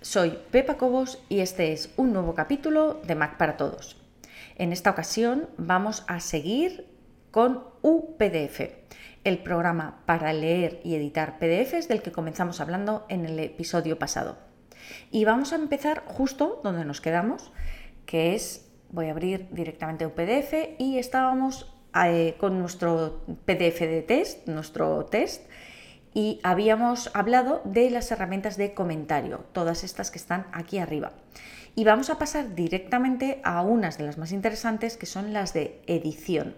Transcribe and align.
soy 0.00 0.38
Pepa 0.52 0.76
Cobos 0.76 1.18
y 1.28 1.40
este 1.40 1.72
es 1.72 1.90
un 1.96 2.12
nuevo 2.12 2.34
capítulo 2.36 3.00
de 3.04 3.16
Mac 3.16 3.36
para 3.36 3.56
Todos. 3.56 4.00
En 4.54 4.72
esta 4.72 4.90
ocasión 4.90 5.48
vamos 5.56 6.04
a 6.06 6.20
seguir 6.20 6.86
con 7.32 7.64
UPDF, 7.82 8.60
el 9.24 9.38
programa 9.38 10.02
para 10.06 10.32
leer 10.32 10.80
y 10.84 10.94
editar 10.94 11.38
PDFs 11.40 11.88
del 11.88 12.00
que 12.00 12.12
comenzamos 12.12 12.60
hablando 12.60 13.06
en 13.08 13.26
el 13.26 13.40
episodio 13.40 13.98
pasado. 13.98 14.38
Y 15.10 15.24
vamos 15.24 15.52
a 15.52 15.56
empezar 15.56 16.04
justo 16.06 16.60
donde 16.62 16.84
nos 16.84 17.00
quedamos, 17.00 17.50
que 18.06 18.36
es, 18.36 18.70
voy 18.90 19.08
a 19.08 19.10
abrir 19.10 19.48
directamente 19.50 20.06
UPDF 20.06 20.78
y 20.78 20.98
estábamos 20.98 21.74
eh, 22.04 22.36
con 22.38 22.60
nuestro 22.60 23.24
PDF 23.46 23.80
de 23.80 24.02
test, 24.02 24.46
nuestro 24.46 25.06
test, 25.06 25.42
y 26.14 26.40
habíamos 26.42 27.10
hablado 27.14 27.62
de 27.64 27.90
las 27.90 28.10
herramientas 28.10 28.56
de 28.56 28.74
comentario, 28.74 29.44
todas 29.52 29.84
estas 29.84 30.10
que 30.10 30.18
están 30.18 30.46
aquí 30.52 30.78
arriba. 30.78 31.12
Y 31.76 31.84
vamos 31.84 32.10
a 32.10 32.18
pasar 32.18 32.54
directamente 32.54 33.40
a 33.44 33.62
unas 33.62 33.96
de 33.96 34.04
las 34.04 34.18
más 34.18 34.32
interesantes 34.32 34.96
que 34.96 35.06
son 35.06 35.32
las 35.32 35.54
de 35.54 35.80
edición. 35.86 36.56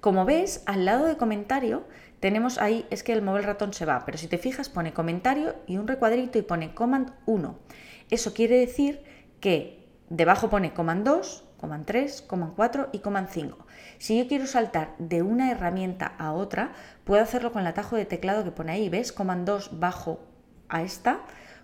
Como 0.00 0.24
ves, 0.24 0.62
al 0.66 0.84
lado 0.84 1.06
de 1.06 1.16
comentario 1.16 1.84
tenemos 2.20 2.58
ahí, 2.58 2.86
es 2.90 3.02
que 3.02 3.12
el 3.12 3.22
móvil 3.22 3.44
ratón 3.44 3.72
se 3.72 3.84
va, 3.84 4.04
pero 4.04 4.18
si 4.18 4.28
te 4.28 4.38
fijas 4.38 4.68
pone 4.68 4.92
comentario 4.92 5.56
y 5.66 5.78
un 5.78 5.88
recuadrito 5.88 6.38
y 6.38 6.42
pone 6.42 6.74
command 6.74 7.12
1. 7.26 7.58
Eso 8.10 8.34
quiere 8.34 8.58
decir 8.58 9.02
que 9.40 9.88
debajo 10.08 10.50
pone 10.50 10.74
command 10.74 11.04
2, 11.04 11.44
command 11.62 11.86
3, 11.86 12.22
command 12.22 12.54
4 12.56 12.88
y 12.90 12.98
command 12.98 13.28
5. 13.28 13.56
Si 13.98 14.18
yo 14.18 14.26
quiero 14.26 14.48
saltar 14.48 14.96
de 14.98 15.22
una 15.22 15.52
herramienta 15.52 16.12
a 16.18 16.32
otra, 16.32 16.72
puedo 17.04 17.22
hacerlo 17.22 17.52
con 17.52 17.62
el 17.62 17.68
atajo 17.68 17.94
de 17.94 18.04
teclado 18.04 18.42
que 18.42 18.50
pone 18.50 18.72
ahí, 18.72 18.88
¿ves? 18.88 19.12
Command 19.12 19.46
2 19.46 19.78
bajo 19.78 20.18
a 20.68 20.82
esta, 20.82 21.20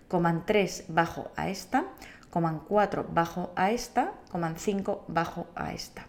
command 0.07 0.45
3 0.47 0.85
bajo 0.87 1.33
a 1.35 1.49
esta, 1.49 1.87
command 2.31 2.63
4 2.69 3.09
bajo 3.13 3.51
a 3.57 3.73
esta, 3.73 4.13
command 4.31 4.57
5 4.57 5.07
bajo 5.09 5.49
a 5.57 5.73
esta. 5.73 6.07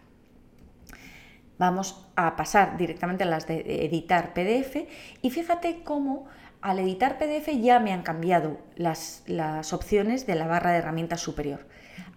Vamos 1.57 2.07
a 2.15 2.35
pasar 2.35 2.77
directamente 2.77 3.23
a 3.23 3.27
las 3.27 3.47
de 3.47 3.85
editar 3.85 4.35
PDF 4.35 4.87
y 5.23 5.31
fíjate 5.31 5.81
cómo 5.83 6.27
al 6.61 6.79
editar 6.79 7.17
PDF 7.17 7.49
ya 7.61 7.79
me 7.79 7.93
han 7.93 8.03
cambiado 8.03 8.57
las, 8.75 9.23
las 9.27 9.71
opciones 9.73 10.27
de 10.27 10.35
la 10.35 10.47
barra 10.47 10.71
de 10.71 10.79
herramientas 10.79 11.21
superior. 11.21 11.67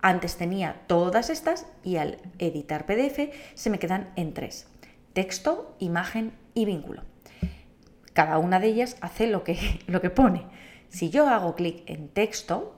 Antes 0.01 0.37
tenía 0.37 0.83
todas 0.87 1.31
estas 1.31 1.67
y 1.85 1.97
al 1.97 2.19
editar 2.39 2.87
PDF 2.87 3.33
se 3.55 3.70
me 3.70 3.79
quedan 3.79 4.11
en 4.17 4.35
tres. 4.35 4.67
Texto, 5.13 5.77
imagen 5.79 6.33
y 6.55 6.65
vínculo. 6.65 7.03
Cada 8.13 8.39
una 8.39 8.59
de 8.59 8.69
ellas 8.69 8.97
hace 9.01 9.27
lo 9.27 9.45
que, 9.45 9.81
lo 9.87 10.01
que 10.01 10.11
pone. 10.11 10.47
Si 10.89 11.09
yo 11.11 11.29
hago 11.29 11.55
clic 11.55 11.89
en 11.89 12.09
texto, 12.09 12.75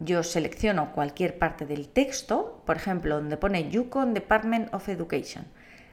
yo 0.00 0.22
selecciono 0.22 0.92
cualquier 0.92 1.38
parte 1.38 1.64
del 1.64 1.88
texto, 1.88 2.62
por 2.66 2.76
ejemplo, 2.76 3.16
donde 3.16 3.36
pone 3.36 3.70
Yukon 3.70 4.12
Department 4.12 4.74
of 4.74 4.88
Education. 4.88 5.46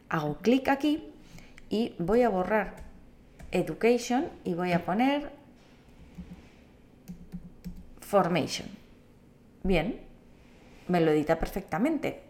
Hago 0.10 0.40
clic 0.40 0.68
aquí 0.68 1.14
y 1.70 1.96
voy 2.00 2.24
a 2.24 2.30
borrar 2.30 2.91
Education 3.52 4.30
y 4.44 4.54
voy 4.54 4.72
a 4.72 4.86
poner 4.86 5.32
Formation. 8.00 8.68
Bien, 9.64 10.02
me 10.88 11.02
lo 11.02 11.12
edita 11.12 11.40
perfectamente. 11.40 12.24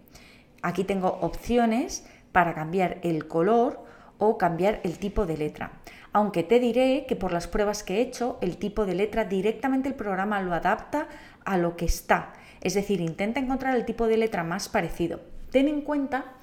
Aquí 0.62 0.84
tengo 0.84 1.08
opciones 1.22 2.06
para 2.32 2.54
cambiar 2.54 3.00
el 3.04 3.28
color 3.28 3.84
o 4.20 4.38
cambiar 4.38 4.80
el 4.84 5.00
tipo 5.00 5.26
de 5.26 5.38
letra. 5.38 5.72
Aunque 6.14 6.44
te 6.44 6.60
diré 6.60 7.06
que 7.08 7.16
por 7.16 7.32
las 7.32 7.48
pruebas 7.48 7.84
que 7.84 7.98
he 7.98 8.02
hecho, 8.02 8.38
el 8.42 8.58
tipo 8.58 8.86
de 8.86 8.96
letra 8.96 9.26
directamente 9.26 9.90
el 9.90 9.96
programa 9.96 10.42
lo 10.42 10.54
adapta 10.54 11.08
a 11.46 11.58
lo 11.58 11.76
que 11.78 11.86
está. 11.86 12.34
Es 12.62 12.76
decir, 12.76 13.02
intenta 13.02 13.40
encontrar 13.40 13.76
el 13.76 13.86
tipo 13.86 14.08
de 14.08 14.18
letra 14.18 14.44
más 14.44 14.70
parecido. 14.70 15.22
Ten 15.52 15.68
en 15.68 15.82
cuenta 15.82 16.34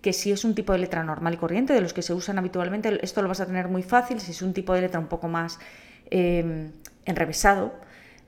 que 0.00 0.12
si 0.12 0.32
es 0.32 0.44
un 0.44 0.54
tipo 0.54 0.72
de 0.72 0.78
letra 0.78 1.02
normal 1.02 1.34
y 1.34 1.36
corriente, 1.36 1.72
de 1.72 1.80
los 1.80 1.92
que 1.92 2.02
se 2.02 2.14
usan 2.14 2.38
habitualmente, 2.38 2.98
esto 3.02 3.22
lo 3.22 3.28
vas 3.28 3.40
a 3.40 3.46
tener 3.46 3.68
muy 3.68 3.82
fácil. 3.82 4.20
Si 4.20 4.32
es 4.32 4.42
un 4.42 4.52
tipo 4.52 4.72
de 4.74 4.82
letra 4.82 5.00
un 5.00 5.08
poco 5.08 5.28
más 5.28 5.58
eh, 6.10 6.70
enrevesado, 7.04 7.72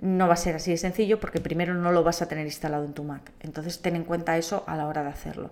no 0.00 0.28
va 0.28 0.34
a 0.34 0.36
ser 0.36 0.56
así 0.56 0.70
de 0.70 0.76
sencillo 0.76 1.18
porque 1.20 1.40
primero 1.40 1.74
no 1.74 1.92
lo 1.92 2.04
vas 2.04 2.22
a 2.22 2.28
tener 2.28 2.46
instalado 2.46 2.84
en 2.84 2.94
tu 2.94 3.04
Mac. 3.04 3.32
Entonces 3.40 3.80
ten 3.80 3.96
en 3.96 4.04
cuenta 4.04 4.36
eso 4.36 4.64
a 4.66 4.76
la 4.76 4.86
hora 4.86 5.02
de 5.02 5.10
hacerlo. 5.10 5.50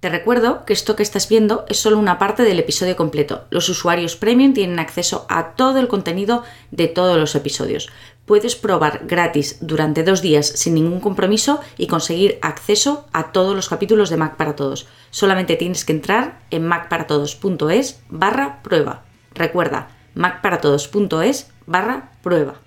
Te 0.00 0.08
recuerdo 0.08 0.64
que 0.64 0.72
esto 0.72 0.96
que 0.96 1.02
estás 1.02 1.28
viendo 1.28 1.66
es 1.68 1.76
solo 1.76 1.98
una 1.98 2.18
parte 2.18 2.42
del 2.42 2.58
episodio 2.58 2.96
completo. 2.96 3.44
Los 3.50 3.68
usuarios 3.68 4.16
premium 4.16 4.54
tienen 4.54 4.78
acceso 4.78 5.26
a 5.28 5.54
todo 5.56 5.78
el 5.78 5.88
contenido 5.88 6.42
de 6.70 6.88
todos 6.88 7.18
los 7.18 7.34
episodios. 7.34 7.90
Puedes 8.30 8.54
probar 8.54 9.06
gratis 9.08 9.56
durante 9.60 10.04
dos 10.04 10.22
días 10.22 10.46
sin 10.46 10.74
ningún 10.74 11.00
compromiso 11.00 11.58
y 11.76 11.88
conseguir 11.88 12.38
acceso 12.42 13.08
a 13.12 13.32
todos 13.32 13.56
los 13.56 13.68
capítulos 13.68 14.08
de 14.08 14.18
Mac 14.18 14.36
para 14.36 14.54
Todos. 14.54 14.86
Solamente 15.10 15.56
tienes 15.56 15.84
que 15.84 15.90
entrar 15.90 16.38
en 16.52 16.64
macparatodos.es 16.64 18.00
barra 18.08 18.62
prueba. 18.62 19.02
Recuerda, 19.34 19.88
macparatodos.es 20.14 21.50
barra 21.66 22.12
prueba. 22.22 22.60